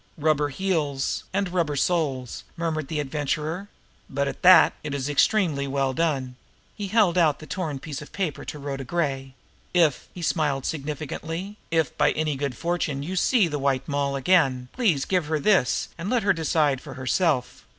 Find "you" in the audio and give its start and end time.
13.03-13.15